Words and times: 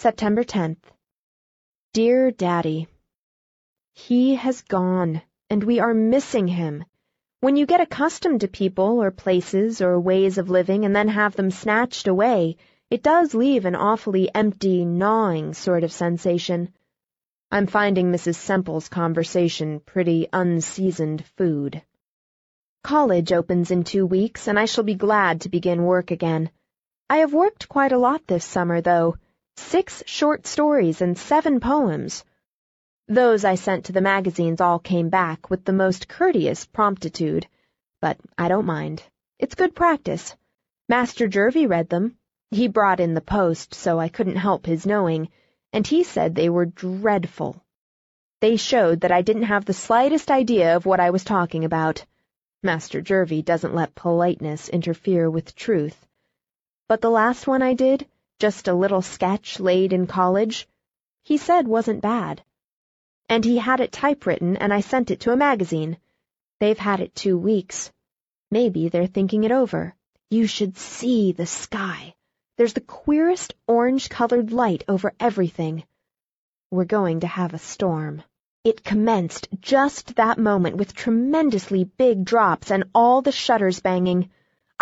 September 0.00 0.42
10th. 0.42 0.78
Dear 1.92 2.30
Daddy, 2.30 2.88
He 3.92 4.34
has 4.34 4.62
gone, 4.62 5.20
and 5.50 5.62
we 5.62 5.78
are 5.78 5.92
missing 5.92 6.48
him. 6.48 6.86
When 7.40 7.56
you 7.56 7.66
get 7.66 7.82
accustomed 7.82 8.40
to 8.40 8.48
people 8.48 9.02
or 9.02 9.10
places 9.10 9.82
or 9.82 10.00
ways 10.00 10.38
of 10.38 10.48
living 10.48 10.86
and 10.86 10.96
then 10.96 11.08
have 11.08 11.36
them 11.36 11.50
snatched 11.50 12.08
away, 12.08 12.56
it 12.88 13.02
does 13.02 13.34
leave 13.34 13.66
an 13.66 13.74
awfully 13.74 14.34
empty, 14.34 14.86
gnawing 14.86 15.52
sort 15.52 15.84
of 15.84 15.92
sensation. 15.92 16.72
I'm 17.50 17.66
finding 17.66 18.10
Mrs. 18.10 18.36
Semple's 18.36 18.88
conversation 18.88 19.80
pretty 19.80 20.28
unseasoned 20.32 21.26
food. 21.36 21.82
College 22.82 23.32
opens 23.32 23.70
in 23.70 23.84
two 23.84 24.06
weeks, 24.06 24.48
and 24.48 24.58
I 24.58 24.64
shall 24.64 24.84
be 24.84 24.94
glad 24.94 25.42
to 25.42 25.50
begin 25.50 25.84
work 25.84 26.10
again. 26.10 26.50
I 27.10 27.18
have 27.18 27.34
worked 27.34 27.68
quite 27.68 27.92
a 27.92 27.98
lot 27.98 28.26
this 28.26 28.46
summer, 28.46 28.80
though. 28.80 29.18
Six 29.60 30.02
short 30.06 30.46
stories 30.46 31.00
and 31.00 31.16
seven 31.16 31.60
poems. 31.60 32.24
Those 33.06 33.44
I 33.44 33.54
sent 33.54 33.84
to 33.84 33.92
the 33.92 34.00
magazines 34.00 34.60
all 34.60 34.78
came 34.78 35.10
back 35.10 35.48
with 35.48 35.64
the 35.64 35.72
most 35.72 36.08
courteous 36.08 36.64
promptitude, 36.64 37.46
but 38.00 38.18
I 38.36 38.48
don't 38.48 38.66
mind. 38.66 39.02
It's 39.38 39.54
good 39.54 39.74
practice. 39.76 40.34
Master 40.88 41.28
Jervie 41.28 41.66
read 41.68 41.88
them. 41.88 42.16
He 42.50 42.66
brought 42.66 43.00
in 43.00 43.14
the 43.14 43.20
post, 43.20 43.74
so 43.74 44.00
I 44.00 44.08
couldn't 44.08 44.36
help 44.36 44.66
his 44.66 44.86
knowing, 44.86 45.28
and 45.72 45.86
he 45.86 46.02
said 46.02 46.34
they 46.34 46.50
were 46.50 46.66
dreadful. 46.66 47.62
They 48.40 48.56
showed 48.56 49.02
that 49.02 49.12
I 49.12 49.22
didn't 49.22 49.52
have 49.52 49.66
the 49.66 49.72
slightest 49.72 50.30
idea 50.32 50.74
of 50.74 50.86
what 50.86 51.00
I 51.00 51.10
was 51.10 51.22
talking 51.22 51.64
about. 51.64 52.04
Master 52.62 53.00
Jervie 53.00 53.42
doesn't 53.42 53.74
let 53.74 53.94
politeness 53.94 54.68
interfere 54.68 55.30
with 55.30 55.54
truth. 55.54 56.06
But 56.88 57.02
the 57.02 57.10
last 57.10 57.46
one 57.46 57.62
I 57.62 57.74
did, 57.74 58.06
just 58.40 58.66
a 58.66 58.74
little 58.74 59.02
sketch 59.02 59.60
laid 59.60 59.92
in 59.92 60.06
college, 60.06 60.66
he 61.22 61.36
said 61.36 61.68
wasn't 61.68 62.00
bad. 62.00 62.42
And 63.28 63.44
he 63.44 63.58
had 63.58 63.80
it 63.80 63.92
typewritten, 63.92 64.56
and 64.56 64.72
I 64.74 64.80
sent 64.80 65.12
it 65.12 65.20
to 65.20 65.32
a 65.32 65.36
magazine. 65.36 65.98
They've 66.58 66.78
had 66.78 67.00
it 67.00 67.14
two 67.14 67.38
weeks. 67.38 67.92
Maybe 68.50 68.88
they're 68.88 69.06
thinking 69.06 69.44
it 69.44 69.52
over. 69.52 69.94
You 70.30 70.46
should 70.46 70.76
see 70.78 71.32
the 71.32 71.46
sky. 71.46 72.14
There's 72.56 72.72
the 72.72 72.80
queerest 72.80 73.54
orange-colored 73.68 74.52
light 74.52 74.84
over 74.88 75.12
everything. 75.20 75.84
We're 76.70 76.84
going 76.84 77.20
to 77.20 77.26
have 77.26 77.54
a 77.54 77.58
storm. 77.58 78.22
It 78.64 78.84
commenced 78.84 79.48
just 79.60 80.16
that 80.16 80.38
moment 80.38 80.76
with 80.76 80.94
tremendously 80.94 81.84
big 81.84 82.24
drops 82.24 82.70
and 82.70 82.84
all 82.94 83.22
the 83.22 83.32
shutters 83.32 83.80
banging. 83.80 84.30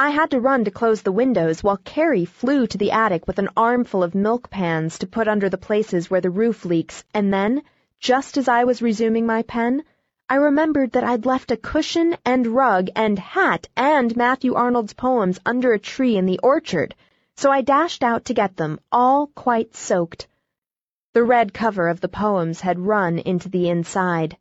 I 0.00 0.10
had 0.10 0.30
to 0.30 0.38
run 0.38 0.64
to 0.64 0.70
close 0.70 1.02
the 1.02 1.10
windows 1.10 1.64
while 1.64 1.76
Carrie 1.78 2.24
flew 2.24 2.68
to 2.68 2.78
the 2.78 2.92
attic 2.92 3.26
with 3.26 3.40
an 3.40 3.48
armful 3.56 4.04
of 4.04 4.14
milk 4.14 4.48
pans 4.48 4.96
to 5.00 5.08
put 5.08 5.26
under 5.26 5.48
the 5.48 5.58
places 5.58 6.08
where 6.08 6.20
the 6.20 6.30
roof 6.30 6.64
leaks, 6.64 7.02
and 7.12 7.34
then, 7.34 7.64
just 7.98 8.36
as 8.36 8.46
I 8.46 8.62
was 8.62 8.80
resuming 8.80 9.26
my 9.26 9.42
pen, 9.42 9.82
I 10.28 10.36
remembered 10.36 10.92
that 10.92 11.02
I'd 11.02 11.26
left 11.26 11.50
a 11.50 11.56
cushion 11.56 12.16
and 12.24 12.46
rug 12.46 12.90
and 12.94 13.18
hat 13.18 13.66
and 13.76 14.16
Matthew 14.16 14.54
Arnold's 14.54 14.92
poems 14.92 15.40
under 15.44 15.72
a 15.72 15.80
tree 15.80 16.16
in 16.16 16.26
the 16.26 16.38
orchard, 16.44 16.94
so 17.36 17.50
I 17.50 17.62
dashed 17.62 18.04
out 18.04 18.26
to 18.26 18.34
get 18.34 18.56
them, 18.56 18.78
all 18.92 19.26
quite 19.26 19.74
soaked. 19.74 20.28
The 21.12 21.24
red 21.24 21.52
cover 21.52 21.88
of 21.88 22.00
the 22.00 22.08
poems 22.08 22.60
had 22.60 22.78
run 22.78 23.18
into 23.18 23.48
the 23.48 23.68
inside. 23.68 24.36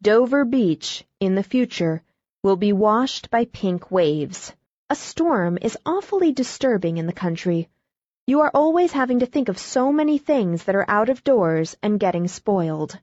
Dover 0.00 0.44
Beach, 0.44 1.04
in 1.18 1.34
the 1.34 1.42
future, 1.42 2.00
will 2.44 2.56
be 2.56 2.72
washed 2.72 3.28
by 3.28 3.46
pink 3.46 3.90
waves. 3.90 4.54
A 4.90 4.94
storm 4.94 5.58
is 5.62 5.78
awfully 5.86 6.32
disturbing 6.32 6.98
in 6.98 7.06
the 7.06 7.12
country. 7.12 7.70
You 8.26 8.42
are 8.42 8.50
always 8.52 8.92
having 8.92 9.20
to 9.20 9.26
think 9.26 9.48
of 9.48 9.58
so 9.58 9.90
many 9.90 10.18
things 10.18 10.64
that 10.64 10.74
are 10.74 10.84
out 10.88 11.08
of 11.08 11.24
doors 11.24 11.76
and 11.82 11.98
getting 11.98 12.28
spoiled. 12.28 12.98